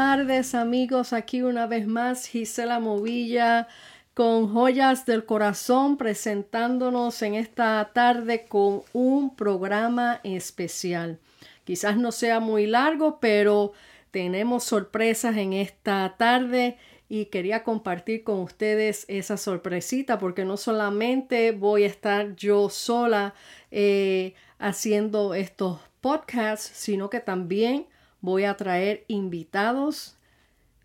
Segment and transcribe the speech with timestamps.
[0.00, 1.12] tardes amigos.
[1.12, 3.68] Aquí una vez más Gisela Movilla
[4.14, 11.18] con Joyas del Corazón presentándonos en esta tarde con un programa especial.
[11.64, 13.74] Quizás no sea muy largo, pero
[14.10, 16.78] tenemos sorpresas en esta tarde
[17.10, 23.34] y quería compartir con ustedes esa sorpresita porque no solamente voy a estar yo sola
[23.70, 27.86] eh, haciendo estos podcasts, sino que también
[28.20, 30.16] voy a traer invitados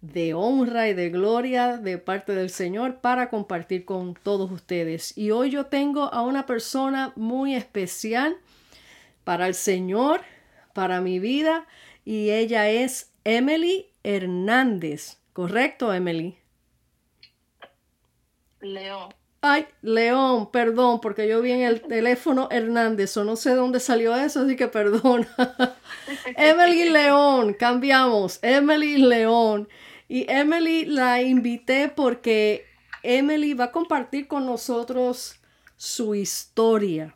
[0.01, 5.17] de honra y de gloria de parte del Señor para compartir con todos ustedes.
[5.17, 8.37] Y hoy yo tengo a una persona muy especial
[9.23, 10.21] para el Señor,
[10.73, 11.65] para mi vida,
[12.03, 15.17] y ella es Emily Hernández.
[15.33, 16.37] ¿Correcto, Emily?
[18.61, 19.13] León.
[19.47, 24.15] Ay, León, perdón, porque yo vi en el teléfono Hernández, o no sé dónde salió
[24.15, 25.27] eso, así que perdona.
[26.35, 29.69] Emily León, cambiamos, Emily León.
[30.09, 32.65] Y Emily la invité porque
[33.03, 35.39] Emily va a compartir con nosotros
[35.77, 37.15] su historia.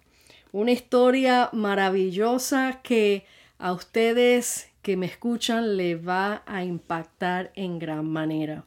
[0.51, 3.25] Una historia maravillosa que
[3.57, 8.65] a ustedes que me escuchan le va a impactar en gran manera.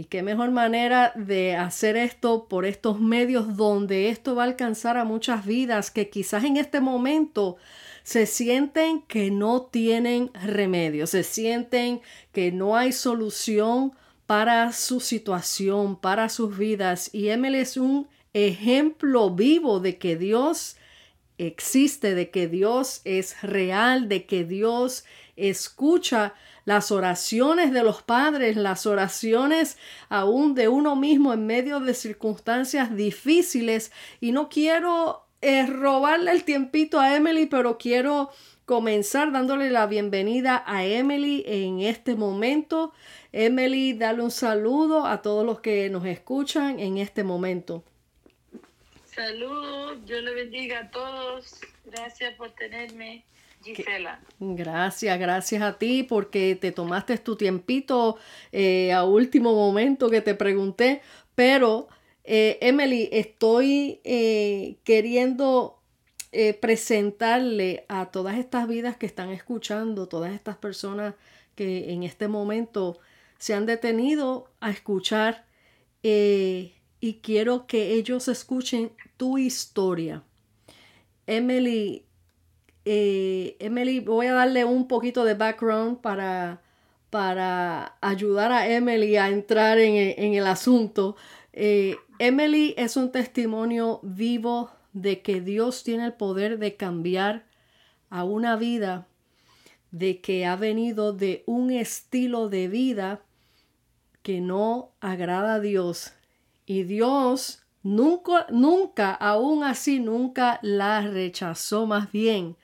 [0.00, 4.96] Y qué mejor manera de hacer esto por estos medios donde esto va a alcanzar
[4.96, 7.58] a muchas vidas que quizás en este momento
[8.02, 12.00] se sienten que no tienen remedio, se sienten
[12.32, 13.92] que no hay solución
[14.24, 17.10] para su situación, para sus vidas.
[17.12, 20.78] Y Emily es un ejemplo vivo de que Dios
[21.36, 25.04] existe, de que Dios es real, de que Dios
[25.36, 26.32] escucha
[26.70, 29.76] las oraciones de los padres, las oraciones
[30.08, 33.90] aún de uno mismo en medio de circunstancias difíciles.
[34.20, 38.30] Y no quiero eh, robarle el tiempito a Emily, pero quiero
[38.66, 42.92] comenzar dándole la bienvenida a Emily en este momento.
[43.32, 47.82] Emily, dale un saludo a todos los que nos escuchan en este momento.
[49.06, 51.60] Saludos, Dios le bendiga a todos.
[51.84, 53.24] Gracias por tenerme.
[53.62, 54.20] Gisela.
[54.38, 58.16] Gracias, gracias a ti porque te tomaste tu tiempito
[58.52, 61.02] eh, a último momento que te pregunté,
[61.34, 61.88] pero
[62.24, 65.76] eh, Emily, estoy eh, queriendo
[66.60, 71.16] presentarle a todas estas vidas que están escuchando, todas estas personas
[71.56, 73.00] que en este momento
[73.36, 75.44] se han detenido a escuchar
[76.02, 80.22] y quiero que ellos escuchen tu historia.
[81.26, 82.04] Emily,
[82.84, 86.62] eh, Emily, voy a darle un poquito de background para,
[87.10, 91.16] para ayudar a Emily a entrar en, el asunto.
[91.52, 97.44] Eh, Emily es un testimonio vivo de que Dios tiene el poder de cambiar
[98.08, 99.06] a una vida,
[99.90, 103.20] de que ha venido de un estilo de vida
[104.22, 106.12] que no agrada a Dios.
[106.64, 112.56] Y Dios nunca, nunca, aún así, nunca la rechazó, más bien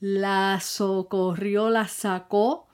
[0.00, 2.66] la socorrió, la sacó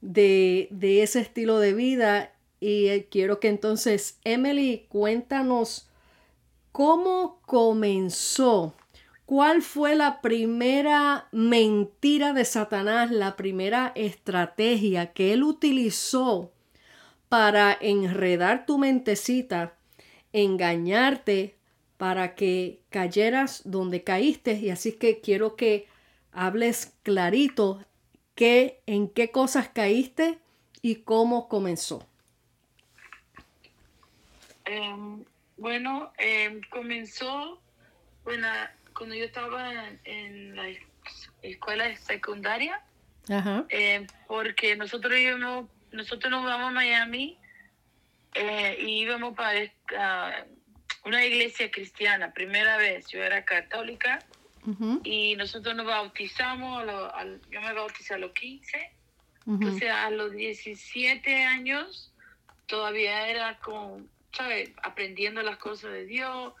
[0.00, 2.32] de, ese estilo de vida.
[2.60, 5.88] Y eh, quiero que entonces, Emily, cuéntanos
[6.72, 8.74] cómo comenzó.
[9.26, 16.52] ¿Cuál fue la primera mentira de Satanás, la primera estrategia que él utilizó
[17.28, 19.74] para enredar tu mentecita,
[20.32, 21.56] engañarte,
[21.96, 24.52] para que cayeras donde caíste?
[24.52, 25.88] Y así que quiero que
[26.36, 27.84] hables clarito
[28.34, 30.38] qué, en qué cosas caíste
[30.82, 32.06] y cómo comenzó.
[34.66, 35.24] Em,
[35.56, 37.60] bueno, em, comenzó
[38.22, 39.72] cuando yo estaba
[40.04, 40.68] en, la
[41.42, 42.82] escuela secundaria,
[43.68, 47.38] em, porque nosotros íbamos, nosotros nos vamos a Miami
[48.34, 49.70] eh, y íbamos para
[51.04, 54.18] una iglesia cristiana, primera vez, yo era católica
[55.04, 56.84] y nosotros nos bautizamos,
[57.50, 58.90] yo me bauticé a los 15,
[59.46, 62.12] entonces a los 17 años
[62.66, 64.70] todavía era con, ¿sabes?
[64.82, 66.52] Aprendiendo las cosas de Dios.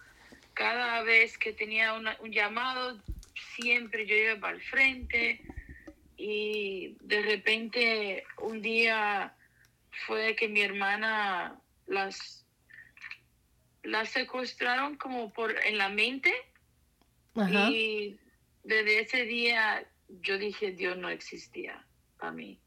[0.54, 2.98] Cada vez que tenía un llamado,
[3.56, 5.40] siempre yo iba para el frente.
[6.16, 9.34] Y de repente un día
[10.06, 12.44] fue que mi hermana las
[13.82, 16.32] las secuestraron como por en la mente
[17.70, 18.18] y
[18.64, 19.86] desde ese día
[20.22, 21.84] yo dije, Dios no existía
[22.18, 22.58] para mí.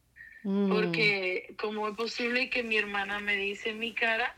[0.44, 0.70] Mm.
[0.70, 4.36] Porque como es posible que mi hermana me dice en mi cara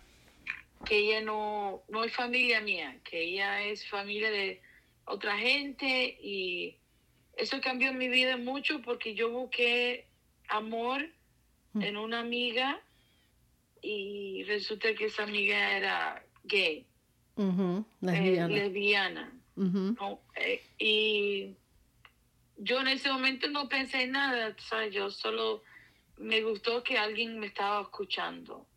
[0.86, 4.62] que ella no, no es familia mía, que ella es familia de
[5.06, 6.78] otra gente y
[7.38, 10.08] eso cambió mi vida mucho porque yo busqué
[10.48, 11.08] amor
[11.80, 12.82] en una amiga
[13.82, 16.86] y resulta que esa amiga era gay,
[17.38, 19.32] eh, lesbiana.
[20.36, 21.56] Eh, y
[22.58, 24.56] yo en ese momento no pensé en nada,
[24.92, 25.64] yo solo
[26.18, 28.68] me gustó que alguien me estaba escuchando,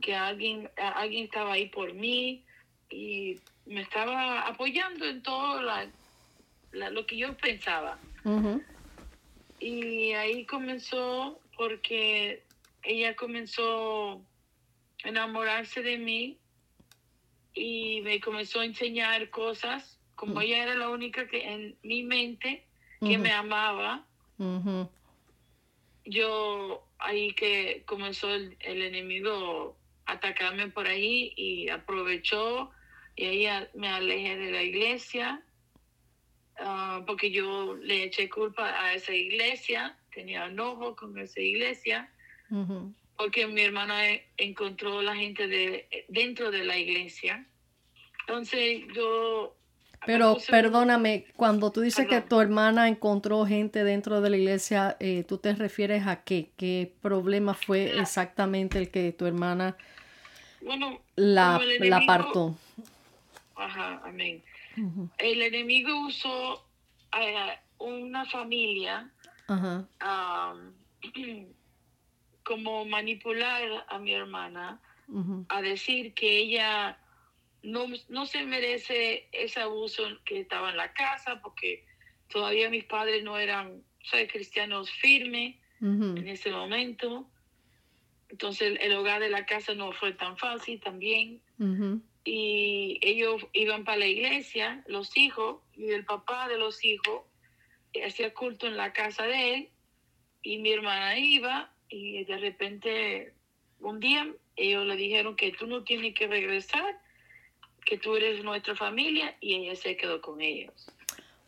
[0.00, 2.44] que alguien, alguien estaba ahí por mí
[2.90, 5.62] y me estaba apoyando en todo
[6.72, 7.98] lo que yo pensaba.
[9.60, 12.42] Y ahí comenzó porque
[12.82, 14.22] ella comenzó
[15.04, 16.38] a enamorarse de mí
[17.54, 22.64] y me comenzó a enseñar cosas, como ella era la única que en mi mente
[23.00, 24.06] que me amaba.
[26.06, 29.76] Yo ahí que comenzó el, enemigo
[30.06, 32.70] a atacarme por ahí y aprovechó
[33.16, 35.42] y ahí me alejé de la iglesia
[36.58, 42.10] ah, porque yo le eché culpa a esa iglesia, tenía enojo con esa iglesia,
[43.16, 47.46] porque mi hermana e, encontró la gente de, dentro de la iglesia.
[48.20, 49.56] Entonces yo...
[50.06, 55.24] Pero perdóname, cuando tú dices que tu hermana encontró gente dentro de la iglesia, eh,
[55.26, 56.50] ¿tú te refieres a qué?
[56.56, 59.76] ¿Qué problema fue exactamente el que tu hermana
[60.60, 62.56] bueno, la, la apartó?
[63.54, 64.42] Ajá, amén.
[65.18, 66.64] El enemigo usó
[67.12, 69.10] a una familia
[72.44, 74.80] como manipular a mi hermana
[75.48, 76.98] a decir que ella
[77.64, 81.84] no, no se merece ese abuso que estaba en la casa porque
[82.28, 83.82] todavía mis padres no eran
[84.30, 87.28] cristianos firmes en ese momento.
[88.28, 91.40] Entonces el hogar de la casa no fue tan fácil también.
[92.24, 97.22] Y ellos iban para la iglesia, los hijos, y el papá de los hijos
[98.04, 99.68] hacía culto en la casa de él,
[100.42, 103.34] y mi hermana iba, y de repente
[103.80, 104.26] un día
[104.56, 106.98] ellos le dijeron que tú no tienes que regresar,
[107.84, 110.72] que tú eres nuestra familia, y ella se quedó con ellos.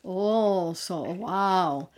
[0.02, 1.88] Oh, so, wow.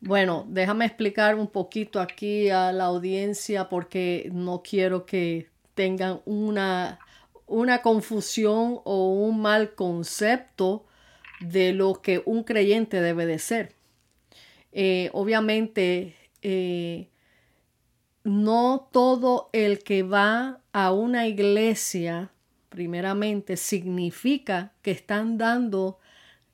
[0.00, 6.98] Bueno, déjame explicar un poquito aquí a la audiencia porque no quiero que tengan una
[7.52, 10.86] una confusión o un mal concepto
[11.40, 13.74] de lo que un creyente debe de ser.
[14.72, 17.08] Eh, obviamente, eh,
[18.24, 22.32] no todo el que va a una iglesia,
[22.72, 26.00] primeramente, significa que están dando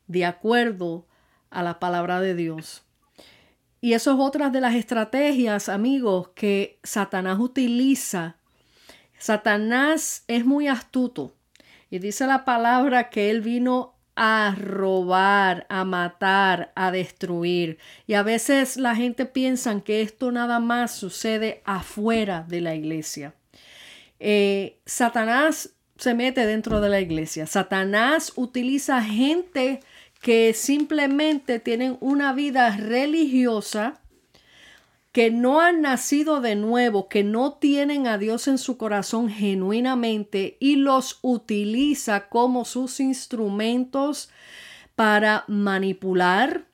[0.06, 1.06] de acuerdo
[1.48, 2.82] a la palabra de Dios.
[3.80, 8.38] Y eso es otra de las estrategias, amigos, que Satanás utiliza
[9.18, 11.34] Satanás es muy astuto
[11.90, 17.78] y dice la palabra que él vino a robar, a matar, a destruir.
[18.06, 23.34] Y a veces la gente piensa que esto nada más sucede afuera de la iglesia.
[24.20, 27.46] Eh, Satanás se mete dentro de la iglesia.
[27.46, 29.80] Satanás utiliza gente
[30.22, 34.00] que simplemente tienen una vida religiosa
[35.12, 40.56] que no han nacido de nuevo, que no tienen a Dios en su corazón genuinamente
[40.60, 44.30] y los utiliza como sus instrumentos
[44.94, 46.67] para manipular,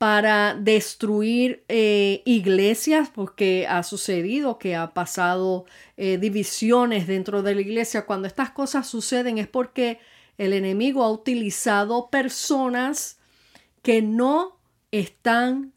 [0.00, 5.66] para destruir eh, iglesias, porque ha sucedido que ha pasado
[5.98, 8.06] eh, divisiones dentro de la iglesia.
[8.06, 9.98] Cuando estas cosas suceden es porque
[10.38, 13.18] el enemigo ha utilizado personas
[13.82, 14.56] que no
[14.90, 15.74] están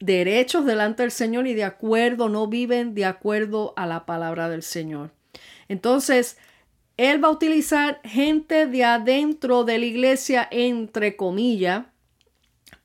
[0.00, 4.62] derechos delante del Señor y de acuerdo, no viven de acuerdo a la palabra del
[4.62, 5.10] Señor.
[5.68, 6.38] Entonces,
[6.96, 11.84] Él va a utilizar gente de adentro de la iglesia, entre comillas,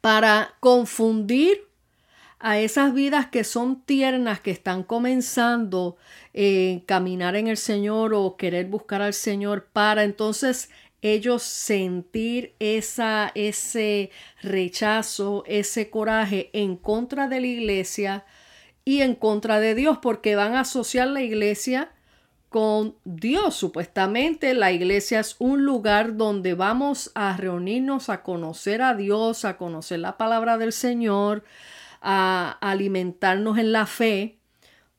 [0.04, 1.70] para confundir
[2.38, 6.02] a esas vidas que son tiernas, que están comenzando a
[6.34, 10.70] eh, caminar en el Señor o querer buscar al Señor, para entonces
[11.02, 18.26] ellos sentir esa, ese rechazo, ese coraje en contra de la iglesia
[18.84, 21.94] y en contra de Dios, porque van a asociar la iglesia
[22.54, 23.56] con Dios.
[23.56, 29.58] Supuestamente la iglesia es un lugar donde vamos a reunirnos a conocer a Dios, a
[29.58, 31.44] conocer la palabra del Señor,
[32.00, 34.38] a alimentarnos en la fe.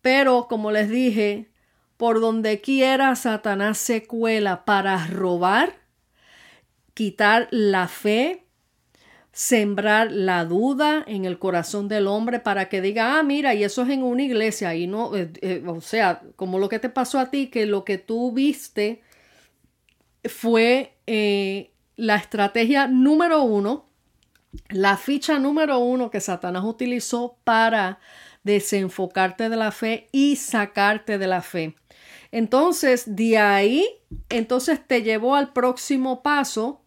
[0.02, 1.48] Pero como les dije,
[1.96, 5.76] por donde quiera Satanás se cuela para robar,
[6.92, 8.43] quitar la fe,
[9.34, 13.82] sembrar la duda en el corazón del hombre para que diga, ah, mira, y eso
[13.82, 17.18] es en una iglesia, y no, eh, eh, o sea, como lo que te pasó
[17.18, 19.02] a ti, que lo que tú viste
[20.24, 23.88] fue eh, la estrategia número uno,
[24.68, 27.98] la ficha número uno que Satanás utilizó para
[28.44, 31.74] desenfocarte de la fe y sacarte de la fe.
[32.30, 33.84] Entonces, de ahí,
[34.28, 36.82] entonces te llevó al próximo paso,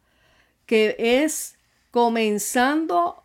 [0.66, 1.57] que es
[1.92, 3.24] comenzando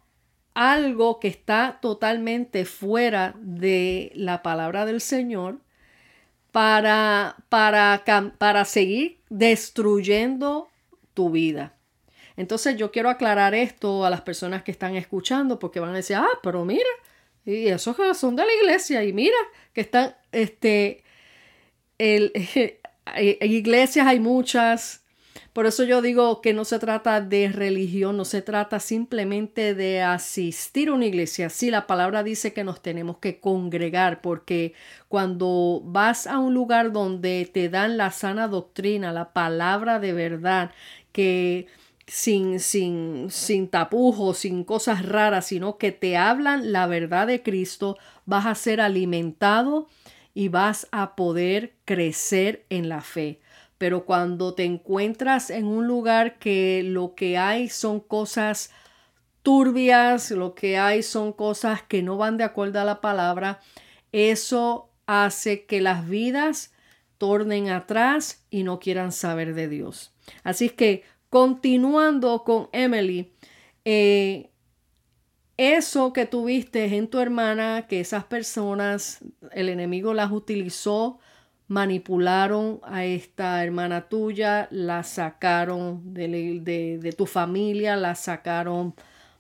[0.54, 5.61] algo que está totalmente fuera de la palabra del Señor
[6.52, 8.04] para, para,
[8.38, 10.69] para seguir destruyendo
[11.14, 11.75] tu vida.
[12.37, 16.16] Entonces yo quiero aclarar esto a las personas que están escuchando porque van a decir,
[16.16, 16.88] ah, pero mira,
[17.45, 19.37] y esos son de la iglesia y mira
[19.73, 21.02] que están, este,
[21.99, 22.33] el,
[23.42, 25.01] iglesias hay muchas,
[25.52, 30.00] por eso yo digo que no se trata de religión, no se trata simplemente de
[30.00, 31.50] asistir a una iglesia.
[31.50, 34.73] Sí, la palabra dice que nos tenemos que congregar porque
[35.09, 40.71] cuando vas a un lugar donde te dan la sana doctrina, la palabra de verdad,
[41.12, 41.66] que
[42.06, 47.99] sin, sin, sin tapujos, sin cosas raras, sino que te hablan la verdad de Cristo,
[48.25, 49.88] vas a ser alimentado
[50.35, 53.40] y vas a poder crecer en la fe.
[53.83, 58.71] Pero cuando te encuentras en un lugar que lo que hay son cosas
[59.43, 63.59] turbias, lo que hay son cosas que no van de acuerdo a la palabra,
[64.12, 66.73] eso hace que las vidas
[67.19, 70.15] tornen atrás y no quieran saber de Dios.
[70.45, 73.33] Así que continuando con Emily,
[73.85, 74.53] eh,
[75.57, 79.19] eso que tuviste en tu hermana, que esas personas,
[79.51, 81.19] el enemigo las utilizó
[81.73, 88.95] manipularon a esta hermana tuya, la sacaron de, tu familia, la sacaron,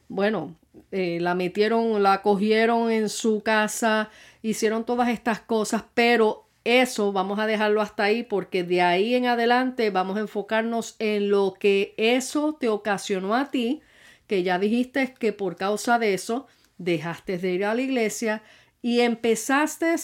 [0.08, 0.54] bueno,
[0.92, 4.08] eh, la metieron, la cogieron en su casa,
[4.40, 9.26] hicieron todas estas cosas, pero eso vamos a dejarlo hasta ahí porque de ahí en
[9.26, 13.82] adelante vamos a enfocarnos en lo que eso te ocasionó a ti,
[14.26, 16.46] que ya dijiste que por causa de eso
[16.78, 18.42] dejaste de ir a la iglesia
[18.80, 19.94] y empezaste a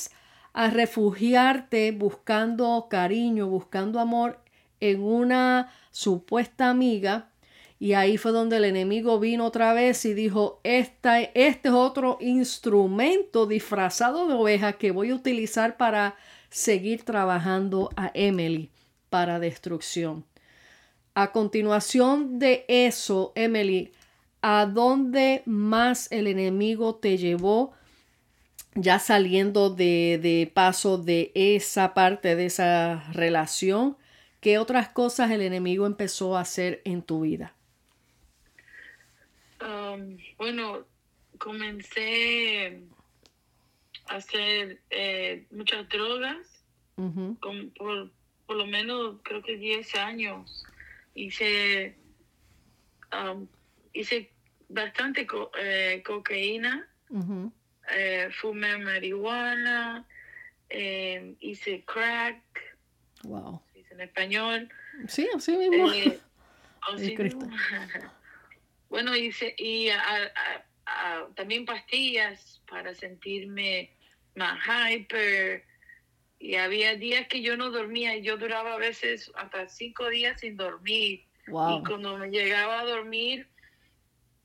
[0.54, 4.40] refugiarte buscando cariño, buscando amor
[4.80, 7.30] en una supuesta amiga.
[7.80, 12.18] Y ahí fue donde el enemigo vino otra vez y dijo, Esta, este es otro
[12.20, 16.16] instrumento disfrazado de oveja que voy a utilizar para
[16.50, 18.70] seguir trabajando a Emily
[19.10, 20.24] para destrucción.
[21.14, 23.92] A continuación de eso, Emily,
[24.42, 27.72] ¿a dónde más el enemigo te llevó
[28.80, 33.96] ya saliendo de, paso de esa parte de esa relación,
[34.40, 37.54] ¿qué otras cosas el enemigo empezó a hacer en tu vida?
[39.60, 40.86] Um, bueno,
[41.38, 42.80] comencé
[44.06, 46.36] a hacer eh, muchas drogas,
[46.94, 50.64] por, lo menos creo que 10 años.
[51.14, 51.96] Hice,
[53.12, 53.48] um,
[53.92, 54.30] hice
[54.68, 55.26] bastante
[55.58, 56.88] eh, cocaína
[57.90, 60.06] eh, fumé marihuana,
[60.68, 62.42] eh, hice crack.
[63.24, 63.62] Wow.
[63.74, 64.68] Hice en español.
[65.08, 65.90] Sí, así mismo.
[65.92, 66.20] Eh,
[68.88, 69.90] bueno, hice y
[71.34, 73.90] también pastillas para sentirme
[74.34, 75.64] más hyper.
[76.40, 80.40] Y había días que yo no dormía y yo duraba a veces hasta cinco días
[80.40, 81.24] sin dormir.
[81.46, 81.50] Y
[81.84, 83.48] cuando me llegaba a dormir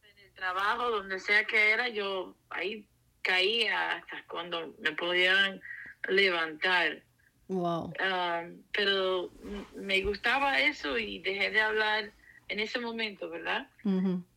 [0.03, 2.87] en el trabajo, donde sea que era, yo ahí
[3.23, 5.61] caía hasta cuando me podían
[6.07, 7.01] levantar.
[7.47, 7.93] Wow.
[7.99, 9.31] Ah, pero
[9.75, 12.11] me gustaba eso y dejé de hablar
[12.49, 13.67] en ese momento, ¿verdad?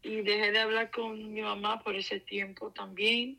[0.02, 3.38] Y dejé de hablar con mi mamá por ese tiempo también.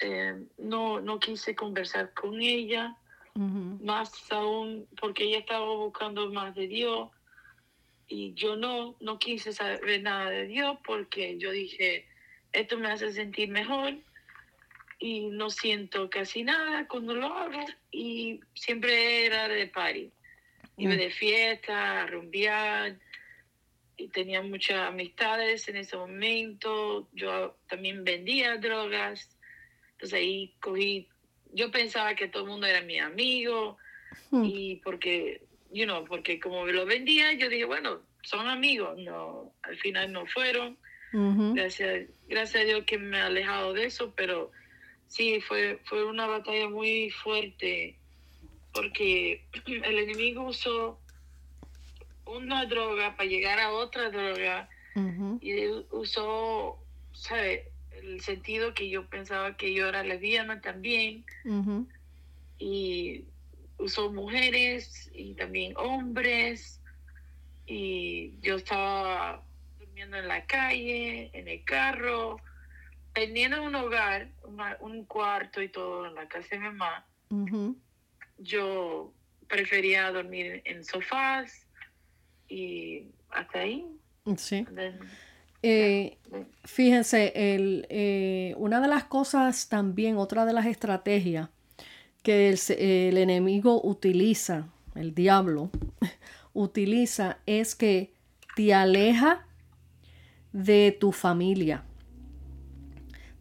[0.00, 2.96] Eh, no, no quise conversar con ella,
[3.34, 7.08] más aún porque ella estaba buscando más de Dios
[8.08, 12.06] y yo no, no quise saber nada de Dios porque yo dije,
[12.52, 13.94] esto me hace sentir mejor
[15.02, 20.12] y no siento casi nada cuando lo hago y siempre era de party.
[20.76, 20.98] Iba mm.
[20.98, 22.96] de fiesta, rumbear
[23.96, 27.08] y tenía muchas amistades en ese momento.
[27.14, 29.28] Yo también vendía drogas.
[29.94, 31.08] Entonces ahí cogí,
[31.52, 33.78] yo pensaba que todo el mundo era mi amigo
[34.30, 34.44] mm.
[34.44, 35.42] y porque,
[35.72, 38.96] you know, porque como lo vendía, yo dije, bueno, son amigos.
[38.98, 40.78] No, al final no fueron.
[41.12, 44.52] gracias, gracias a Dios que me he alejado de eso, pero
[45.12, 47.96] sí, fue, fue una batalla muy fuerte
[48.72, 50.98] porque el enemigo usó
[52.24, 54.68] una droga para llegar a otra droga
[55.40, 56.78] y usó,
[57.12, 57.70] ¿sabe?
[57.92, 61.24] El sentido que yo pensaba que yo era lesbiana también.
[62.58, 63.24] Y
[63.78, 66.80] usó mujeres y también hombres.
[67.66, 69.42] Y yo estaba
[69.78, 72.38] durmiendo en la calle, en el carro
[73.12, 74.28] teniendo un hogar,
[74.80, 77.06] un cuarto y todo en la casa de mi mamá,
[78.38, 79.12] yo
[79.48, 81.66] prefería dormir en sofás
[82.48, 83.86] y hasta ahí.
[84.36, 84.66] Sí.
[85.62, 86.18] Eh,
[86.64, 91.50] fíjense, el, eh, una de las cosas también, otra de las estrategias
[92.22, 95.70] que el, enemigo utiliza, el diablo,
[96.52, 98.12] utiliza es que
[98.56, 99.46] te aleja
[100.52, 101.84] de tu familia.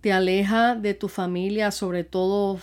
[0.01, 2.59] Te aleja de tu familia, sobre todo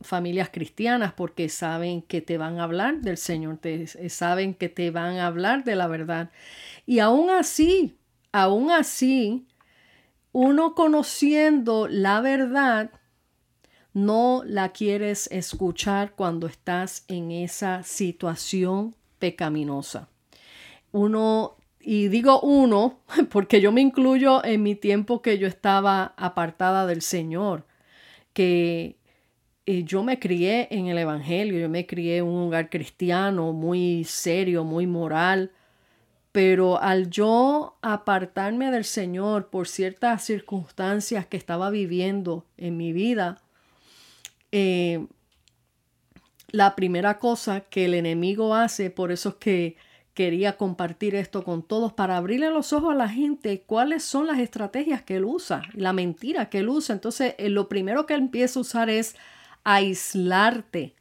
[0.00, 4.90] familias cristianas, porque saben que te van a hablar del Señor, te, saben que te
[4.90, 6.30] van a hablar de la verdad.
[6.86, 7.98] Y aún así,
[8.32, 9.46] aún así,
[10.32, 12.90] uno conociendo la verdad,
[13.92, 20.08] no la quieres escuchar cuando estás en esa situación pecaminosa.
[20.92, 26.86] Uno, y digo uno, porque yo me incluyo en mi tiempo que yo estaba apartada
[26.86, 27.66] del Señor,
[28.32, 28.96] que
[29.66, 34.04] eh, yo me crié en el Evangelio, yo me crié en un hogar cristiano muy
[34.04, 35.52] serio, muy moral,
[36.32, 43.42] pero al yo apartarme del Señor por ciertas circunstancias que estaba viviendo en mi vida,
[44.50, 45.06] eh,
[46.50, 49.76] la primera cosa que el enemigo hace, por eso es que
[50.14, 54.38] quería compartir esto con todos, para abrirle los ojos a la gente cuáles son las
[54.38, 56.94] estrategias que él usa, la mentira que él usa.
[56.94, 59.16] Entonces, eh, lo primero que él empieza a usar es
[59.64, 60.94] aislarte,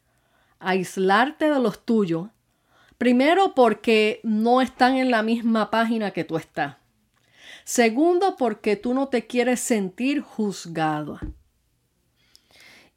[0.60, 2.30] aislarte de los tuyos
[3.02, 6.76] Primero, porque no están en la misma página que tú estás.
[7.64, 11.20] Segundo, porque tú no te quieres sentir juzgado.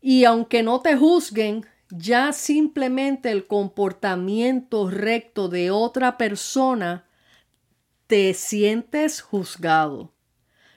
[0.03, 7.07] Y aunque no te juzguen, ya simplemente el comportamiento recto de otra persona,
[8.07, 10.12] te sientes juzgado.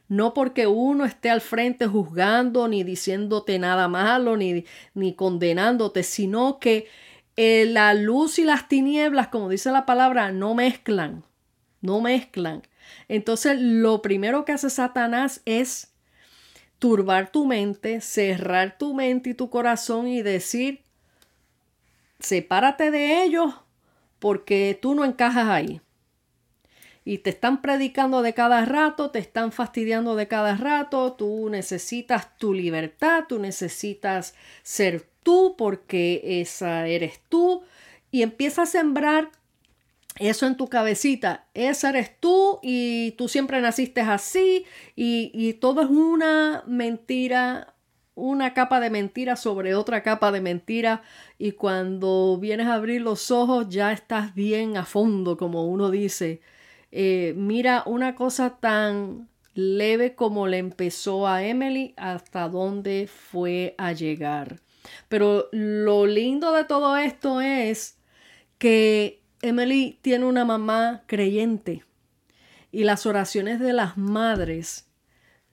[0.08, 6.60] No porque uno esté al frente juzgando, ni diciéndote nada malo, ni, ni condenándote, sino
[6.60, 6.88] que
[7.36, 11.26] eh, la luz y las tinieblas, como dice la palabra, no mezclan,
[11.82, 12.64] no mezclan.
[13.10, 15.94] Entonces, lo primero que hace Satanás es
[16.80, 20.87] turbar tu mente, cerrar tu mente y tu corazón y decir,
[22.20, 23.54] sepárate de ellos
[24.20, 25.82] porque tú no encajas ahí.
[27.06, 32.38] Y te están predicando de cada rato, te están fastidiando de cada rato, tú necesitas
[32.38, 37.64] tu libertad, tú necesitas ser tú porque esa eres tú
[38.12, 39.30] y empieza a sembrar
[40.20, 45.82] eso en tu cabecita, esa eres tú y tú siempre naciste así y, y todo
[45.82, 47.76] es una mentira,
[48.18, 51.04] una capa de mentira sobre otra capa de mentira
[51.38, 56.42] y cuando vienes a abrir los ojos ya estás bien a fondo, como uno dice.
[56.92, 63.94] Eh, mira, una cosa tan leve como le empezó a Emily hasta dónde fue a
[63.94, 64.62] llegar.
[65.10, 68.00] Pero lo lindo de todo esto es
[68.58, 71.84] que Emily tiene una mamá creyente
[72.72, 74.87] y las oraciones de las madres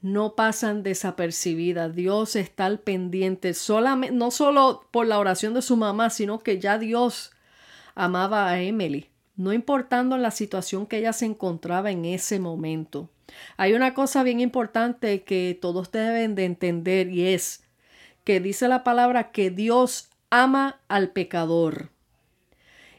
[0.05, 1.95] no pasan desapercibidas.
[1.95, 6.61] Dios está al pendiente, solamente, no solo por la oración de su mamá, sino que
[6.61, 7.33] ya Dios
[7.95, 13.09] amaba a Emily, no importando la situación que ella se encontraba en ese momento.
[13.57, 17.65] Hay una cosa bien importante que todos deben de entender y es
[18.25, 21.89] que dice la palabra que Dios ama al pecador.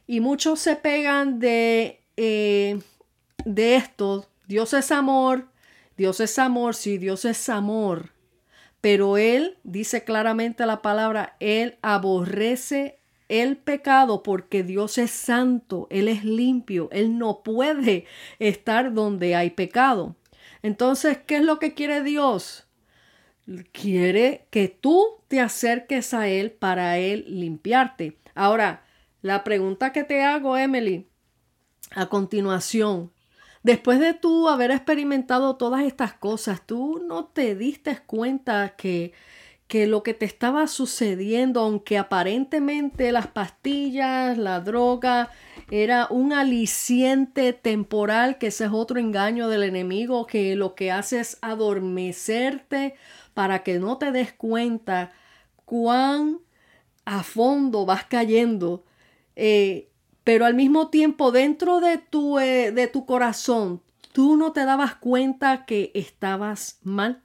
[0.07, 2.79] Y muchos se pegan de, eh,
[3.45, 4.27] de esto.
[4.47, 5.49] Dios es amor,
[5.97, 8.11] Dios es amor, sí, Dios es amor.
[8.81, 16.07] Pero Él, dice claramente la palabra, Él aborrece el pecado porque Dios es santo, Él
[16.07, 18.05] es limpio, Él no puede
[18.39, 20.15] estar donde hay pecado.
[20.61, 22.65] Entonces, ¿qué es lo que quiere Dios?
[23.71, 28.17] quiere que tú te acerques a Él para Él limpiarte.
[28.33, 28.85] Ahora,
[29.21, 31.07] la pregunta que te hago, Emily,
[31.91, 33.11] a continuación,
[33.65, 39.13] después de tú haber experimentado todas estas cosas, tú no te diste cuenta que
[39.67, 45.31] que lo que te estaba sucediendo, aunque aparentemente las pastillas, la droga,
[45.71, 51.19] era un aliciente temporal, que ese es otro engaño del enemigo, que lo que hace
[51.19, 52.93] es adormecerte
[53.33, 55.11] para que no te des cuenta
[55.65, 56.41] cuán
[57.05, 58.85] a fondo vas cayendo,
[59.35, 59.89] eh,
[60.25, 64.95] pero al mismo tiempo dentro de tu, eh, de tu corazón, tú no te dabas
[64.95, 67.21] cuenta que estabas mal.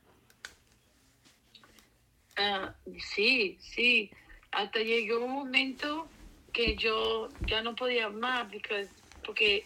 [2.36, 4.10] Ah, sí, sí.
[4.52, 6.06] Hasta llegó un momento
[6.52, 8.86] que yo ya no podía más porque,
[9.24, 9.64] porque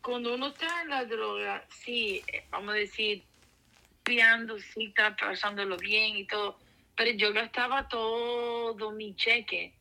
[0.00, 3.24] cuando uno está en la droga, sí, vamos a decir,
[4.06, 6.58] limpiando, sí, estaba pasándolo bien y todo,
[6.96, 9.74] pero yo gastaba todo mi cheque.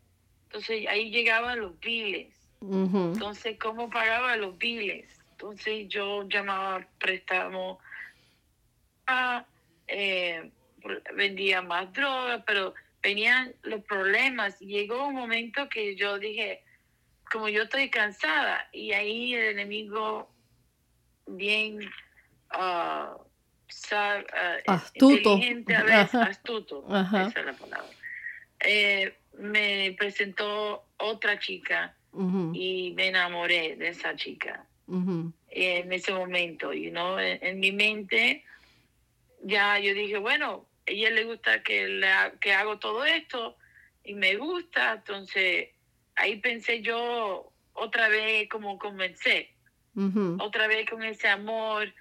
[0.46, 2.39] Entonces ahí llegaban los biles.
[2.62, 5.08] Entonces, ¿cómo pagaba los biles?
[5.32, 7.80] Entonces yo llamaba préstamo,
[9.08, 9.46] a,
[9.88, 10.52] eh,
[11.16, 14.60] vendía más droga, pero venían los problemas.
[14.60, 16.64] Llegó un momento que yo dije,
[17.32, 20.30] como yo estoy cansada, y ahí el enemigo
[21.26, 21.80] bien
[22.54, 23.18] uh,
[24.68, 25.12] astuto.
[25.12, 27.90] inteligente a veces, astuto, esa es la palabra.
[28.60, 34.66] Eh, me presentó otra chica y me enamoré de esa chica.
[34.88, 38.44] En ese momento, y no en, mi mente
[39.44, 43.56] ya yo dije, bueno, a ella le gusta que, la, que hago todo esto
[44.04, 45.70] y me gusta, entonces
[46.16, 49.52] ahí pensé yo otra vez como comencé,
[50.40, 51.94] otra vez con ese amor,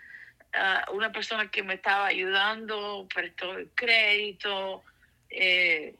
[0.92, 4.82] una persona que me estaba ayudando, prestó el crédito,
[5.30, 5.94] eh,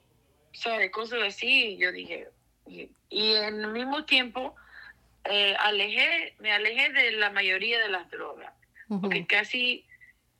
[0.90, 2.28] cosas así, yo dije,
[2.68, 4.54] y, en el mismo tiempo
[5.24, 8.52] eh, alejé, me alejé de la mayoría de las drogas,
[9.00, 9.85] porque casi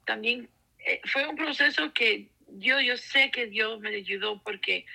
[0.05, 4.87] también eh, fue un proceso que yo, yo sé que Dios me ayudó porque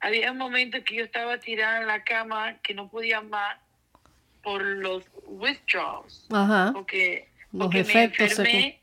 [0.00, 3.58] había momentos que yo estaba tirada en la cama que no podía más
[4.42, 6.26] por los withdrawals.
[6.72, 8.80] Porque, porque me enfermé,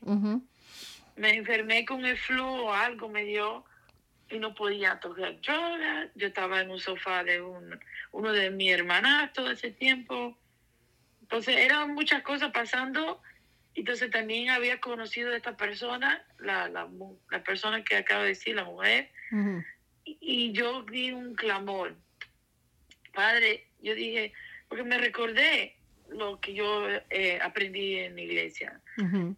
[1.16, 3.64] me enfermé con el flu o algo me dio
[4.30, 6.08] y no podía tocar droga.
[6.14, 7.78] Yo estaba en un sofá de un,
[8.12, 10.36] uno de mis hermanas todo ese tiempo.
[11.22, 13.22] Entonces eran muchas cosas pasando.
[13.74, 16.88] Entonces también había conocido a esta persona, la, la,
[17.30, 19.10] la persona que acabo de decir, la mujer,
[20.04, 21.94] y, yo di un clamor.
[23.12, 24.32] Padre, yo dije,
[24.68, 25.76] porque me recordé
[26.08, 28.80] lo que yo eh, aprendí en la iglesia.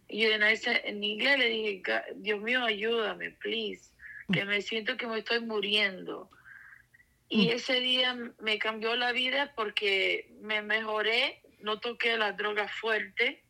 [0.07, 1.83] Y en, ese, en inglés le dije,
[2.15, 3.88] Dios mío, ayúdame, please
[4.31, 6.29] que me siento que me estoy muriendo.
[7.27, 7.51] Y mm.
[7.51, 13.43] ese día me cambió la vida porque me mejoré, no toqué la droga fuerte,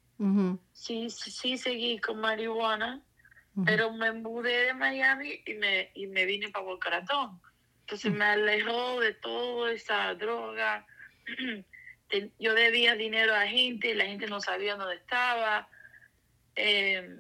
[0.73, 3.01] sí, sí seguí con marihuana,
[3.65, 7.39] pero me mudé de Miami y me, y me vine para Boca Ratón.
[7.81, 8.15] Entonces mm.
[8.15, 10.85] me alejó de toda esa droga.
[12.39, 15.69] Yo debía dinero a gente, la gente no sabía dónde estaba.
[16.55, 17.19] Eh,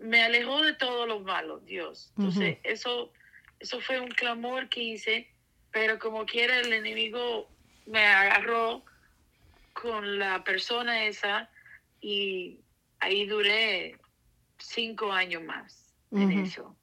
[0.00, 2.12] me alejó de todo lo malo, Dios.
[2.16, 3.12] Entonces, eso,
[3.58, 5.28] eso fue un clamor que hice,
[5.70, 7.48] pero como quiera el enemigo
[7.86, 8.82] me agarró
[9.72, 11.48] con la persona esa
[12.00, 12.60] y
[13.00, 13.96] ahí duré
[14.58, 16.74] cinco años más en eso.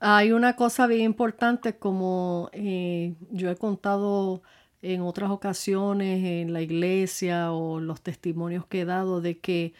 [0.00, 4.42] Hay una cosa bien importante como eh, yo he contado
[4.82, 9.74] en otras ocasiones en la iglesia o los testimonios que he dado de que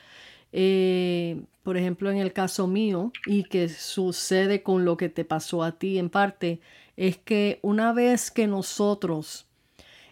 [0.52, 5.62] eh, por ejemplo, en el caso mío, y que sucede con lo que te pasó
[5.62, 6.60] a ti en parte,
[6.96, 9.46] es que una vez que nosotros,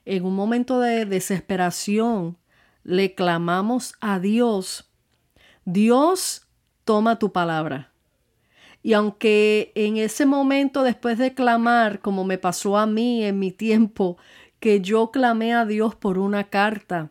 [0.05, 2.37] en un momento de desesperación,
[2.85, 4.91] le clamamos a Dios,
[5.65, 6.47] Dios
[6.85, 7.93] toma tu palabra.
[8.83, 13.51] Y aunque en ese momento, después de clamar, como me pasó a mí en mi
[13.51, 14.17] tiempo,
[14.61, 17.11] que yo clamé a Dios por una carta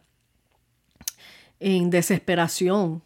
[1.60, 3.04] en desesperación,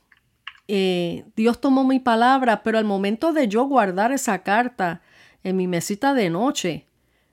[0.73, 5.01] eh, Dios tomó mi palabra, pero al momento de yo guardar esa carta
[5.43, 6.86] en mi mesita de noche,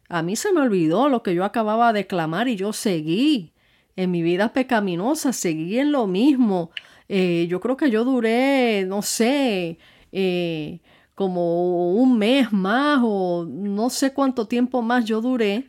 [0.09, 3.53] a mí se me olvidó lo que yo acababa de clamar y yo seguí
[3.95, 6.73] en mi vida pecaminosa, seguí en lo mismo.
[7.09, 9.79] Eh, yo creo que yo duré, no sé,
[10.11, 10.81] eh,
[11.15, 15.69] como un mes más o no sé cuánto tiempo más yo duré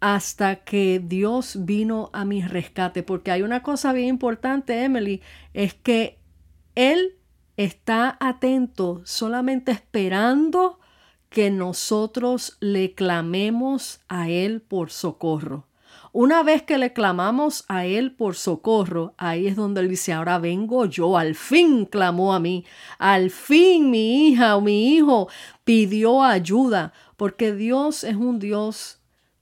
[0.00, 3.02] hasta que Dios vino a mi rescate.
[3.02, 5.22] Porque hay una cosa bien importante, Emily,
[5.54, 6.17] es que
[6.78, 7.16] él
[7.56, 10.78] está atento, solamente esperando
[11.28, 15.66] que nosotros le clamemos a Él por socorro.
[16.12, 20.38] Una vez que le clamamos a Él por socorro, ahí es donde Él dice, ahora
[20.38, 22.64] vengo yo, al fin clamó a mí,
[22.98, 25.28] al fin mi hija o mi hijo
[25.64, 28.97] pidió ayuda, porque Dios es un Dios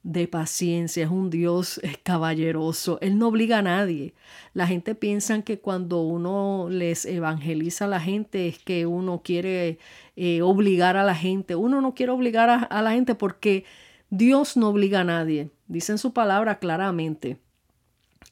[0.06, 4.14] de paciencia, es un Dios caballeroso, Él no obliga a nadie.
[4.54, 9.80] La gente piensa que cuando uno les evangeliza a la gente es que uno quiere
[10.14, 11.56] eh, obligar a la gente.
[11.56, 13.64] Uno no quiere obligar a, a la gente porque
[14.08, 15.50] Dios no obliga a nadie.
[15.66, 17.38] Dice en su palabra claramente,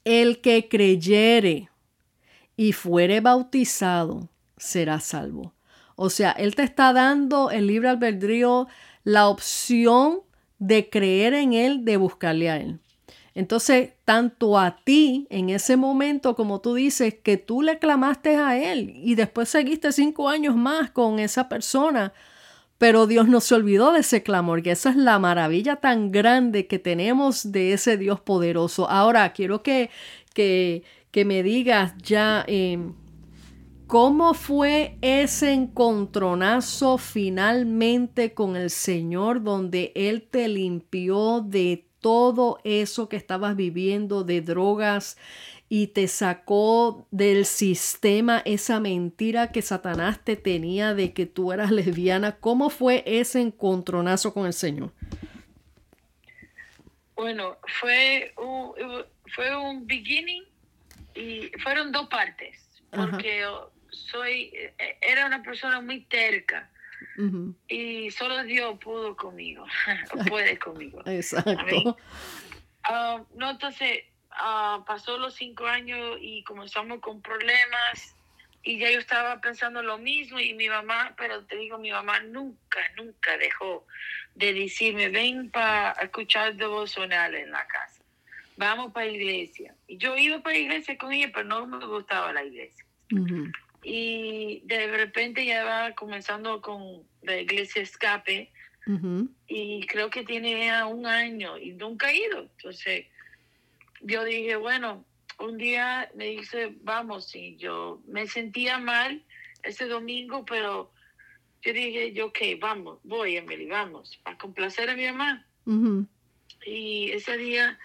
[0.04, 1.70] el que creyere
[2.56, 5.54] y fuere bautizado será salvo.
[5.96, 8.68] O sea, Él te está dando el libre albedrío,
[9.02, 10.20] la opción
[10.66, 12.81] de creer en Él, de buscarle a Él.
[13.35, 18.57] Entonces, tanto a ti en ese momento, como tú dices, que tú le clamaste a
[18.57, 22.14] Él y después seguiste cinco años más con esa persona,
[22.79, 26.66] pero Dios no se olvidó de ese clamor, que esa es la maravilla tan grande
[26.66, 28.88] que tenemos de ese Dios poderoso.
[28.88, 29.90] Ahora, quiero que,
[30.33, 32.42] que, que me digas ya...
[32.46, 32.94] Em,
[33.94, 43.09] ¿Cómo fue ese encontronazo finalmente con el Señor donde Él te limpió de todo eso
[43.09, 45.16] que estabas viviendo, de drogas,
[45.68, 51.70] y te sacó del sistema esa mentira que Satanás te tenía de que tú eras
[51.70, 52.35] lesbiana?
[52.40, 54.90] ¿Cómo fue ese encontronazo con el Señor?
[57.14, 58.72] Bueno, fue un,
[59.37, 60.42] fue un beginning
[61.14, 62.59] y fueron dos partes,
[62.90, 63.44] porque
[63.94, 66.70] soy, eh, era una persona muy terca.
[67.68, 69.66] Y solo Dios pudo conmigo,
[70.28, 71.02] puede conmigo.
[71.07, 71.96] Exacto.
[72.83, 78.16] Ah, no, entonces uh, pasó los cinco años y comenzamos con problemas
[78.62, 82.20] y ya yo estaba pensando lo mismo y mi mamá, pero te digo, mi mamá
[82.20, 83.87] nunca, nunca dejó
[84.35, 88.02] de decirme, ven para escuchar devocionales en la casa,
[88.57, 89.74] vamos para la iglesia.
[89.87, 92.85] Y yo iba para la iglesia con ella, pero no me gustaba la iglesia
[93.85, 98.51] y de repente ya va comenzando con la iglesia Escape
[99.47, 102.40] y creo que tiene ya un año y nunca ha ido.
[102.40, 103.07] Entonces
[104.01, 105.05] yo dije, bueno,
[105.38, 109.23] un día me dice, vamos, y yo me sentía mal
[109.62, 110.92] ese domingo, pero
[111.62, 115.47] yo dije, yo, ok, vamos, voy, Emily, vamos, para complacer a mi mamá.
[116.66, 117.79] Y ese día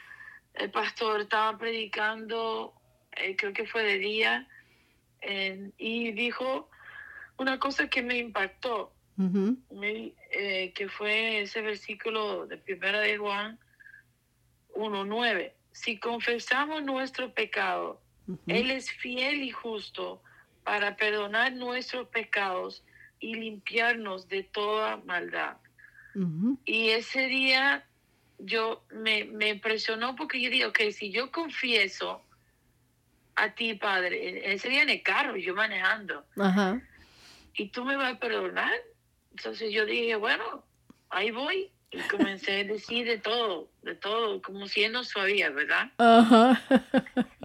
[0.54, 2.74] el pastor estaba predicando,
[3.16, 4.48] eh, creo que fue de día,
[5.22, 6.70] y dijo
[7.38, 8.94] una cosa que me impactó,
[10.32, 13.60] eh, que fue ese versículo de Primera de Juan
[14.76, 15.54] 1.9.
[15.72, 18.02] Si confesamos nuestro pecado,
[18.48, 20.22] Él es fiel y justo
[20.64, 22.84] para perdonar nuestros pecados
[23.20, 25.58] y limpiarnos de toda maldad.
[26.66, 27.86] Y ese día
[28.40, 32.22] yo me, me impresionó porque yo dije, ok, si yo confieso
[33.40, 34.52] a ti, Padre.
[34.54, 36.26] Ese día en el carro, yo manejando.
[36.38, 36.82] Ajá.
[37.56, 38.74] Y tú me vas a perdonar.
[39.32, 40.64] Entonces yo dije, bueno,
[41.10, 41.72] ahí voy.
[41.92, 45.92] Y comencé a decir de todo, de todo, como si él no sabía, ¿verdad?
[45.98, 46.62] Ajá.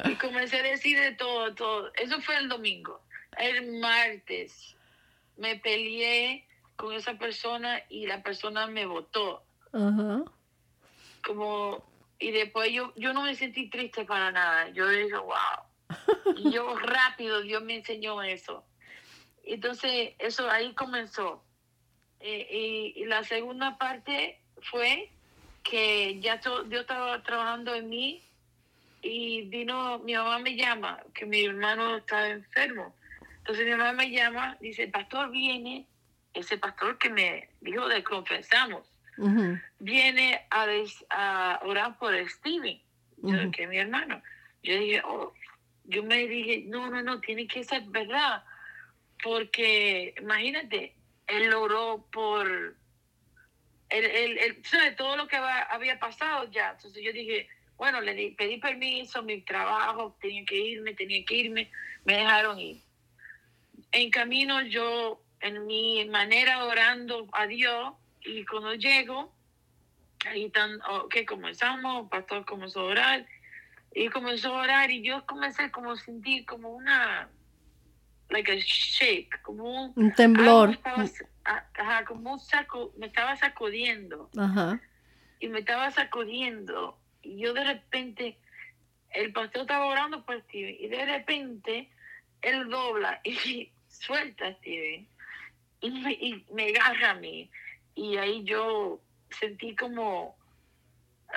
[0.05, 1.91] Y comencé a decir de todo, todo.
[1.95, 3.01] Eso fue el domingo.
[3.39, 4.77] El martes
[5.39, 9.45] me peleé con esa persona y la persona me votó.
[9.73, 10.25] Ajá.
[11.25, 11.83] Como,
[12.19, 14.69] y después yo, yo no me sentí triste para nada.
[14.71, 15.65] Yo dije, wow,
[16.37, 18.65] y yo rápido, Dios me enseñó eso.
[19.45, 21.45] Entonces, eso ahí comenzó.
[22.21, 25.11] Eh, y, la segunda parte fue
[25.63, 28.23] que ya yo estaba trabajando en mí
[29.03, 32.95] y vino, mi mamá me llama, que mi hermano estaba enfermo.
[33.39, 35.87] Entonces mi mamá me llama, dice, el pastor viene,
[36.33, 38.89] ese pastor que me dijo de confesamos,
[39.79, 40.67] viene a,
[41.11, 42.81] a orar por Steven,
[43.53, 44.23] que es mi hermano.
[44.63, 45.34] Yo dije, oh,
[45.85, 48.45] yo me dije, no, no, no, tiene que ser verdad,
[49.23, 50.95] porque imagínate,
[51.27, 52.77] él logró por,
[53.91, 54.05] él,
[54.39, 54.63] él,
[54.97, 60.17] todo lo que había pasado ya, entonces yo dije, bueno, le pedí permiso, mi trabajo,
[60.21, 61.71] tenía que irme, tenía que irme,
[62.05, 62.81] me dejaron ir.
[63.93, 69.35] En camino yo, en mi manera orando a Dios, y cuando llego,
[70.27, 70.79] ahí están,
[71.11, 73.27] que comenzamos, pastor comenzó a orar,
[73.95, 77.29] y comenzó a orar y yo comencé como a sentir como una,
[78.29, 80.77] like a shake, como un, temblor.
[81.45, 84.29] ajá, como un saco, me estaba sacudiendo.
[84.37, 84.81] Ajá.
[85.39, 86.99] Y me estaba sacudiendo.
[87.23, 88.39] Y yo de repente,
[89.11, 91.89] el pastor estaba orando por Steven y de repente
[92.43, 95.07] él dobla y suelta a Steven
[95.81, 97.49] y me, y me agarra a mí.
[97.95, 100.37] Y ahí yo sentí como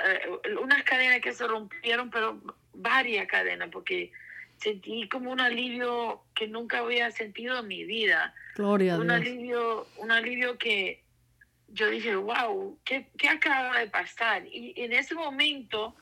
[0.05, 2.39] eh, unas cadenas que se rompieron, pero
[2.73, 4.11] varias cadenas, porque
[4.57, 8.33] sentí como un alivio que nunca había sentido en mi vida.
[8.55, 11.03] Gloria un alivio, un alivio que
[11.69, 14.45] yo dije, wow, ¿qué, ¿qué, acaba de pasar?
[14.47, 15.95] Y en ese momento,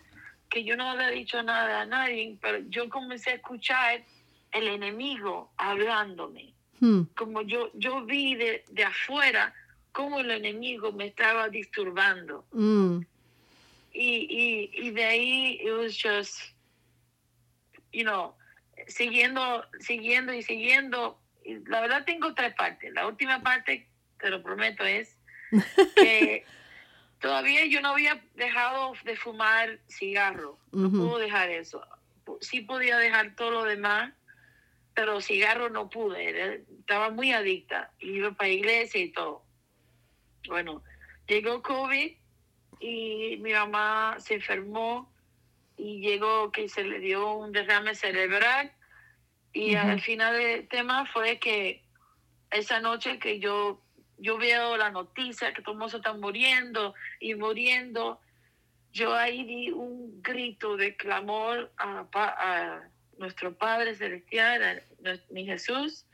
[0.50, 4.04] que yo no había dicho nada a nadie, pero yo comencé a escuchar
[4.52, 6.54] el enemigo hablándome.
[6.80, 7.04] Hmm.
[7.16, 9.54] Como yo, yo vi de, de afuera
[9.92, 12.46] cómo el enemigo me estaba disturbando.
[12.52, 13.02] Hmm
[13.96, 16.38] y, y, y de ahí it was just,
[17.94, 18.36] you know,
[18.88, 21.20] siguiendo, siguiendo y siguiendo.
[21.68, 22.94] La verdad tengo tres partes.
[22.94, 23.88] La última parte,
[24.20, 25.18] te lo prometo, es
[25.96, 26.46] que
[27.20, 30.60] todavía yo no había dejado de fumar cigarro.
[30.72, 31.86] No puedo dejar eso.
[32.42, 34.14] Sí podía dejar todo lo demás,
[34.94, 36.66] pero cigarro no pude.
[36.80, 37.92] Estaba muy adicta.
[38.00, 39.46] Iba para iglesia y todo.
[40.48, 40.84] Bueno,
[41.28, 42.25] llegó COVID
[42.80, 45.12] y mi mamá se enfermó
[45.78, 48.72] y llegó que se le dio un derrame cerebral.
[49.54, 51.82] Y al final del tema fue que
[52.52, 53.82] esa noche que yo
[54.18, 58.20] yo veo la noticia que todos están muriendo y muriendo,
[58.92, 62.82] yo ahí di un grito de clamor a,
[63.18, 66.06] nuestro Padre Celestial, a, mi Jesús,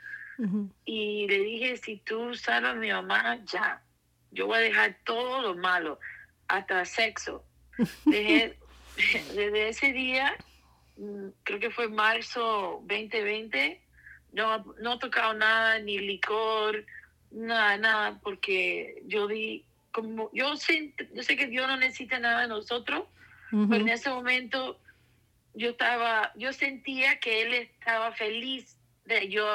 [0.86, 3.84] y le dije, si tú salvas a mi mamá, ya,
[4.32, 6.00] yo voy a dejar todo lo malo,
[6.52, 7.44] hasta sexo.
[9.36, 10.36] desde ese día,
[10.98, 13.82] mm, creo que fue marzo 2020,
[14.34, 16.86] no, no he tocado nada, ni licor,
[17.32, 22.42] nada, nada, porque yo di, como, yo sé, yo sé que Dios no necesita nada
[22.42, 23.06] de nosotros,
[23.52, 24.80] pero en ese momento
[25.54, 29.46] yo estaba, yo sentía que Él estaba feliz de yo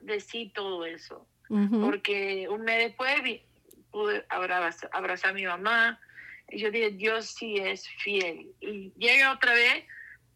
[0.00, 3.14] decir todo eso, porque un mes después
[3.90, 5.98] pude abrazar, abrazar a mi mamá,
[6.50, 8.52] y yo dije, Dios sí es fiel.
[8.60, 9.84] Y llegué otra vez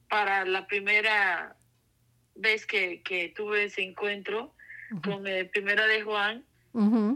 [0.09, 1.57] para la primera
[2.35, 4.55] vez que, que tuve ese encuentro
[5.05, 6.45] con el primero de Juan,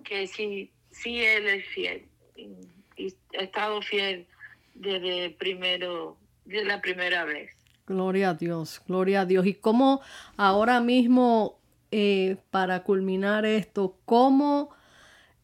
[0.04, 2.06] que sí, sí Él es fiel.
[2.36, 4.26] Y, ha estado fiel
[4.74, 7.50] desde primero, desde la primera vez.
[7.86, 9.46] Gloria a Dios, gloria a Dios.
[9.46, 10.00] Y cómo
[10.38, 14.74] ahora mismo, eh, para culminar esto, cómo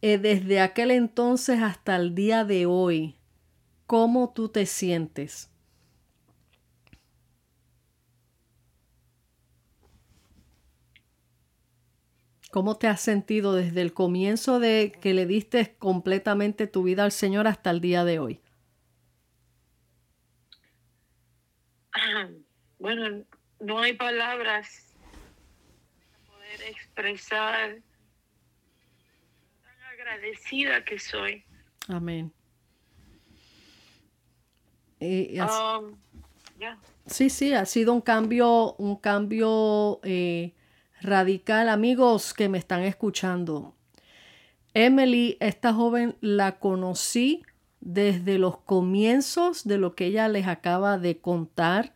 [0.01, 3.17] eh, desde aquel entonces hasta el día de hoy,
[3.87, 5.53] cómo tú te sientes.
[12.53, 17.11] ¿Cómo te has sentido desde el comienzo de que le diste completamente tu vida al
[17.11, 18.40] Señor hasta el día de hoy?
[22.79, 23.25] Bueno,
[23.61, 24.92] no hay palabras
[26.11, 27.81] para poder expresar
[29.62, 31.45] tan agradecida que soy.
[31.87, 32.33] Amén.
[35.03, 35.97] Um,
[37.07, 40.55] sí, sí, ha sido un cambio, un cambio eh,
[41.01, 43.75] radical, amigos que me están escuchando.
[44.75, 47.43] Emily, esta joven la conocí
[47.81, 51.95] desde los comienzos de lo que ella les acaba de contar,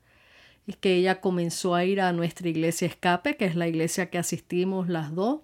[0.80, 4.88] que ella comenzó a ir a nuestra iglesia Escape, que es la iglesia que asistimos
[4.88, 5.42] las dos,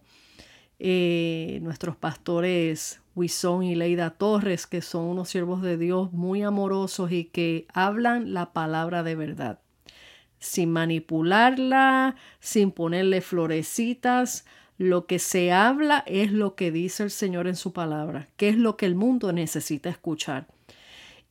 [0.84, 7.12] eh, nuestros pastores Wison y Leida Torres, que son unos siervos de Dios muy amorosos
[7.12, 9.60] y que hablan la palabra de verdad
[10.40, 14.44] sin manipularla, sin ponerle florecitas.
[14.76, 18.56] Lo que se habla es lo que dice el Señor en su palabra, que es
[18.56, 20.48] lo que el mundo necesita escuchar.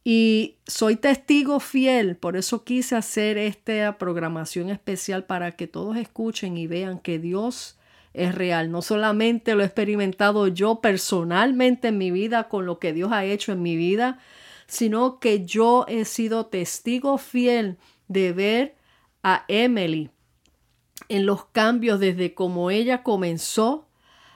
[0.06, 6.56] Y soy testigo fiel, por eso quise hacer esta programación especial para que todos escuchen
[6.56, 7.78] y vean que Dios
[8.14, 8.72] es real.
[8.72, 13.26] No solamente lo he experimentado yo personalmente en mi vida con lo que Dios ha
[13.26, 14.20] hecho en mi vida,
[14.68, 18.76] sino que yo he sido testigo fiel de ver
[19.24, 20.10] a Emily
[21.10, 23.88] en los cambios desde como ella comenzó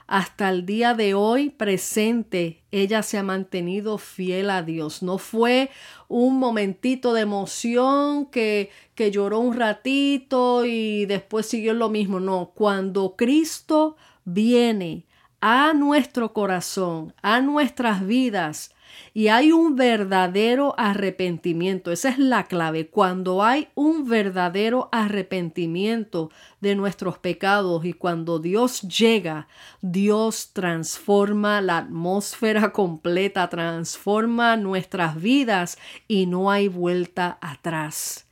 [0.07, 5.01] hasta el día de hoy presente, ella se ha mantenido fiel a Dios.
[5.01, 5.71] No fue
[6.07, 12.19] un momentito de emoción que, que lloró un ratito y después siguió lo mismo.
[12.19, 15.05] No, cuando Cristo viene
[15.41, 18.74] a nuestro corazón, a nuestras vidas,
[19.13, 21.91] y hay un verdadero arrepentimiento.
[21.91, 22.87] Esa es la clave.
[22.87, 26.31] Cuando hay un verdadero arrepentimiento
[26.61, 29.47] de nuestros pecados y cuando Dios llega,
[29.81, 38.27] Dios transforma la atmósfera completa, transforma nuestras vidas y no hay vuelta atrás.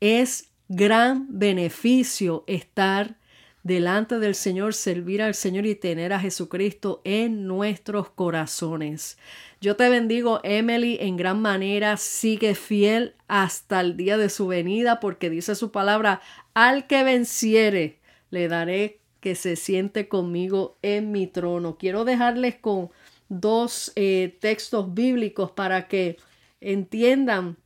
[0.00, 3.16] Es gran beneficio estar
[3.64, 9.18] delante del Señor, servir al Señor y tener a Jesucristo en nuestros corazones.
[9.60, 11.96] Yo te bendigo, Emily, en gran manera.
[11.96, 16.20] Sigue fiel hasta el día de su venida, porque dice su palabra,
[16.52, 17.98] al que venciere,
[18.30, 21.78] le daré que se siente conmigo en mi trono.
[21.78, 22.90] Quiero dejarles con
[23.30, 26.18] dos eh, textos bíblicos para que
[26.60, 27.56] entiendan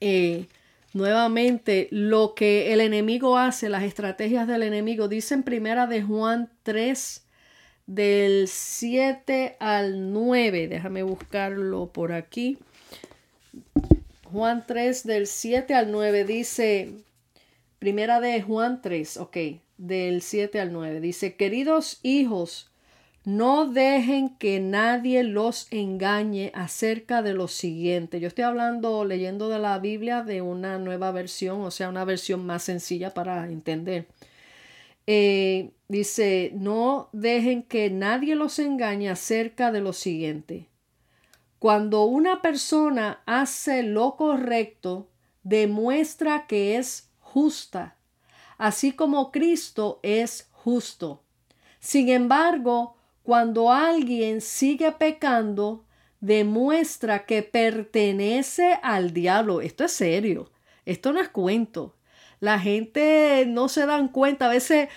[0.00, 0.46] eh,
[0.92, 5.08] nuevamente lo que el enemigo hace, las estrategias del enemigo.
[5.08, 7.24] Dice en primera de Juan 3,
[7.90, 10.68] del 7 al 9.
[10.68, 12.58] Déjame buscarlo por aquí.
[14.30, 16.92] Juan 3 del 7 al 9 dice,
[17.80, 19.36] primera de Juan 3, ok,
[19.76, 21.00] del 7 al 9.
[21.00, 22.69] Dice, queridos hijos,
[23.24, 28.18] no dejen que nadie los engañe acerca de lo siguiente.
[28.18, 32.46] Yo estoy hablando, leyendo de la Biblia de una nueva versión, o sea, una versión
[32.46, 34.06] más sencilla para entender.
[35.06, 40.68] Eh, dice, no dejen que nadie los engañe acerca de lo siguiente.
[41.58, 45.08] Cuando una persona hace lo correcto,
[45.42, 47.96] demuestra que es justa,
[48.56, 51.22] así como Cristo es justo.
[51.78, 55.84] Sin embargo, cuando alguien sigue pecando,
[56.20, 59.60] demuestra que pertenece al diablo.
[59.60, 60.50] Esto es serio.
[60.84, 61.96] Esto no es cuento.
[62.40, 64.46] La gente no se dan cuenta.
[64.46, 64.88] A veces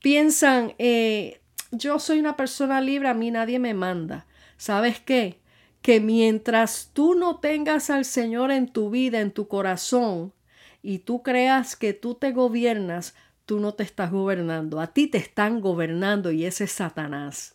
[0.00, 4.26] piensan, eh, yo soy una persona libre, a mí nadie me manda.
[4.56, 5.40] ¿Sabes qué?
[5.82, 10.34] Que mientras tú no tengas al Señor en tu vida, en tu corazón,
[10.82, 13.14] y tú creas que tú te gobiernas,
[13.46, 14.80] tú no te estás gobernando.
[14.80, 17.54] A ti te están gobernando y ese es Satanás.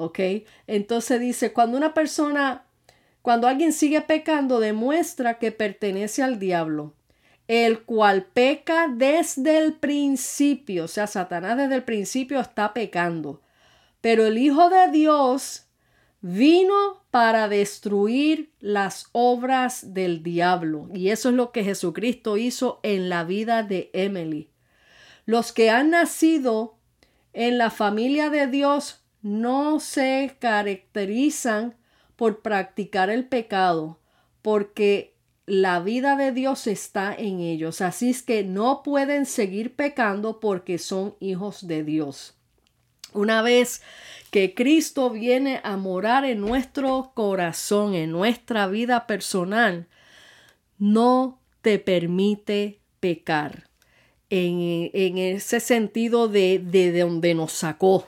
[0.00, 0.18] ¿Ok?
[0.66, 2.64] Entonces dice, cuando una persona,
[3.20, 6.94] cuando alguien sigue pecando, demuestra que pertenece al diablo,
[7.48, 10.84] el cual peca desde el principio.
[10.84, 13.42] O sea, Satanás desde el principio está pecando.
[14.00, 15.66] Pero el Hijo de Dios
[16.22, 20.88] vino para destruir las obras del diablo.
[20.94, 24.48] Y eso es lo que Jesucristo hizo en la vida de Emily.
[25.26, 26.78] Los que han nacido
[27.34, 31.76] en la familia de Dios no se caracterizan
[32.16, 33.98] por practicar el pecado,
[34.42, 35.14] porque
[35.46, 37.80] la vida de Dios está en ellos.
[37.80, 42.34] Así es que no pueden seguir pecando porque son hijos de Dios.
[43.12, 43.82] Una vez
[44.30, 49.88] que Cristo viene a morar en nuestro corazón, en nuestra vida personal,
[50.78, 53.68] no te permite pecar.
[54.32, 58.06] En, en ese sentido de, de donde nos sacó,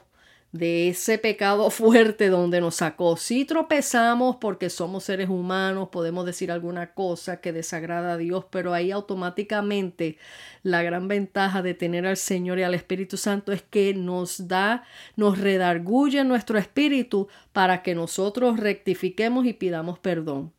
[0.53, 3.17] de ese pecado fuerte donde nos sacó.
[3.17, 8.75] Si tropezamos porque somos seres humanos, podemos decir alguna cosa que desagrada a Dios, pero
[8.75, 10.19] ahí automáticamente
[10.63, 14.85] la gran ventaja de tener al Señor y al Espíritu Santo es que nos da,
[15.17, 20.53] nos redarguye nuestro espíritu para que nosotros rectifiquemos y pidamos perdón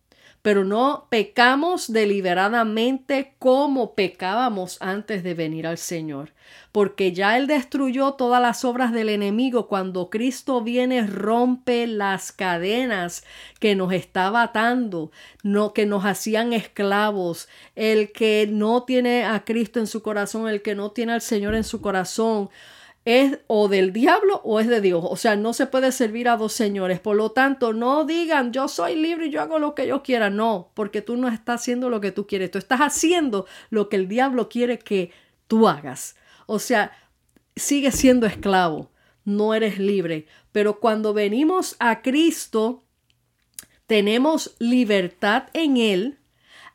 [0.43, 6.33] pero no pecamos deliberadamente como pecábamos antes de venir al Señor,
[6.73, 9.69] porque ya Él destruyó todas las obras del enemigo.
[9.69, 13.23] Cuando Cristo viene, rompe las cadenas
[13.61, 15.11] que nos estaba atando,
[15.43, 17.47] no, que nos hacían esclavos.
[17.75, 21.55] El que no tiene a Cristo en su corazón, el que no tiene al Señor
[21.55, 22.49] en su corazón,
[23.05, 25.03] es o del diablo o es de Dios.
[25.07, 26.99] O sea, no se puede servir a dos señores.
[26.99, 30.29] Por lo tanto, no digan yo soy libre y yo hago lo que yo quiera.
[30.29, 32.51] No, porque tú no estás haciendo lo que tú quieres.
[32.51, 35.11] Tú estás haciendo lo que el diablo quiere que
[35.47, 36.15] tú hagas.
[36.45, 36.91] O sea,
[37.55, 38.91] sigues siendo esclavo.
[39.25, 40.27] No eres libre.
[40.51, 42.83] Pero cuando venimos a Cristo,
[43.87, 46.19] tenemos libertad en Él.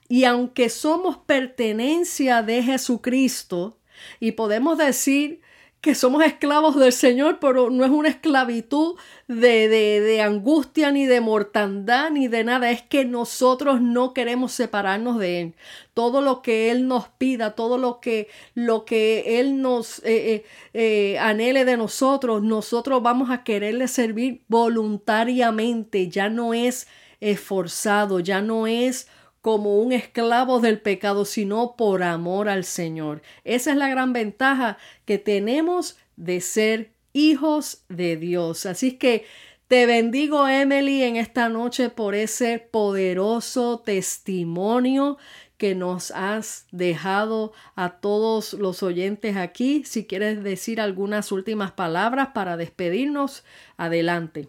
[0.09, 3.79] Y aunque somos pertenencia de Jesucristo,
[4.21, 5.41] y podemos decir,
[5.89, 11.23] que somos esclavos del Señor, pero no es una esclavitud de, de, angustia, ni de
[11.23, 12.71] mortandad, ni de nada.
[12.71, 15.55] Es que nosotros no queremos separarnos de Él.
[15.95, 20.45] Todo lo que Él nos pida, todo lo que, lo que Él nos eh, eh,
[20.75, 26.11] eh, anhele de nosotros, nosotros vamos a quererle servir voluntariamente.
[26.11, 26.87] Ya no es
[27.21, 29.09] esforzado, ya no es
[29.41, 33.23] como un esclavo del pecado, sino por amor al Señor.
[33.45, 38.67] Esa es la gran ventaja que tenemos de ser hijos de Dios.
[38.67, 39.25] Así que
[39.69, 45.19] te bendigo, Emily, en esta noche por ese poderoso testimonio
[45.59, 49.83] que nos has dejado a todos los oyentes aquí.
[49.85, 53.45] Si quieres decir algunas últimas palabras para despedirnos,
[53.77, 54.49] adelante.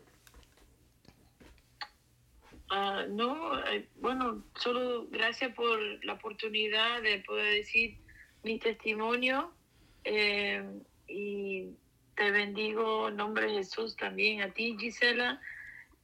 [2.70, 7.98] Ah, no, eh, bueno, solo gracias por la oportunidad de poder decir
[8.44, 9.52] mi testimonio
[10.04, 10.64] eh,
[11.08, 11.70] y
[12.16, 15.42] te bendigo en nombre de Jesús también a ti, Gisela,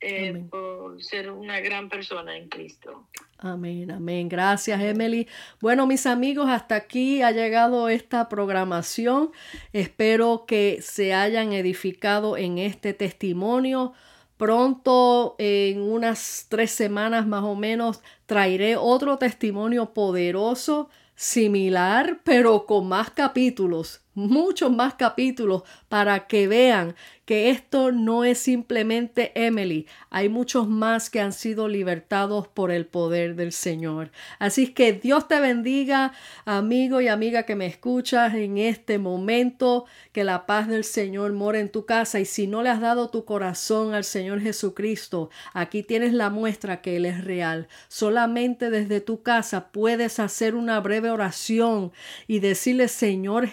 [0.02, 3.08] eh, por ser una gran persona en Cristo.
[3.38, 4.28] Amén, amén.
[4.28, 5.28] Gracias, Emily.
[5.62, 9.32] Bueno, mis amigos, hasta aquí ha llegado esta programación.
[9.72, 13.94] Espero que se hayan edificado en este testimonio.
[14.38, 22.88] Pronto, en unas tres semanas más o menos, traeré otro testimonio poderoso, similar, pero con
[22.88, 26.96] más capítulos, muchos más capítulos para que vean
[27.26, 32.86] que esto no es simplemente Emily, hay muchos más que han sido libertados por el
[32.86, 34.12] poder del Señor.
[34.38, 36.14] Así que Dios te bendiga,
[36.46, 41.60] amigo y amiga que me escuchas en este momento, que la paz del Señor more
[41.60, 45.82] en tu casa y si no le has dado tu corazón al Señor Jesucristo, aquí
[45.82, 47.68] tienes la muestra que Él es real.
[47.88, 51.92] Solamente desde tu casa puedes hacer una breve oración
[52.28, 53.48] y decirle, Señor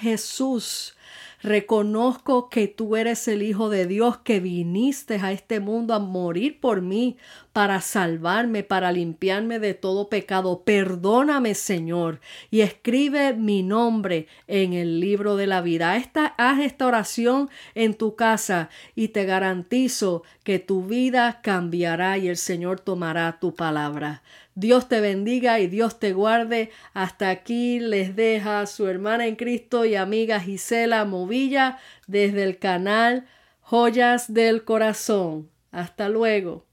[1.43, 6.61] Reconozco que tú eres el Hijo de Dios, que viniste a este mundo a morir
[6.61, 7.17] por mí,
[7.53, 10.63] para salvarme, para limpiarme de todo pecado.
[10.65, 12.21] Perdóname, Señor,
[12.53, 15.97] y escribe mi nombre en el libro de la vida.
[15.97, 22.29] Esta, haz esta oración en tu casa y te garantizo que tu vida cambiará y
[22.29, 24.23] el Señor tomará tu palabra.
[24.55, 26.71] Dios te bendiga y Dios te guarde.
[26.93, 33.27] Hasta aquí les deja su hermana en Cristo y amiga Gisela Movilla desde el canal
[33.61, 35.51] Joyas del Corazón.
[35.71, 36.67] Hasta luego.